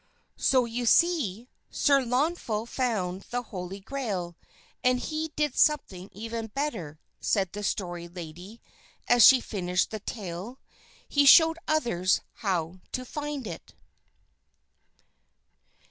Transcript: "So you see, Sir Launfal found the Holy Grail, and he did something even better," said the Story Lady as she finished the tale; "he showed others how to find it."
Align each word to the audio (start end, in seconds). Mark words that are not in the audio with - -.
"So 0.39 0.65
you 0.65 0.87
see, 0.87 1.47
Sir 1.69 2.01
Launfal 2.03 2.65
found 2.65 3.21
the 3.29 3.43
Holy 3.43 3.79
Grail, 3.79 4.35
and 4.83 4.99
he 4.99 5.31
did 5.35 5.55
something 5.55 6.09
even 6.11 6.47
better," 6.47 6.99
said 7.19 7.51
the 7.53 7.61
Story 7.61 8.07
Lady 8.07 8.63
as 9.07 9.23
she 9.23 9.39
finished 9.39 9.91
the 9.91 9.99
tale; 9.99 10.57
"he 11.07 11.23
showed 11.23 11.59
others 11.67 12.21
how 12.37 12.79
to 12.93 13.05
find 13.05 13.45
it." 13.45 13.75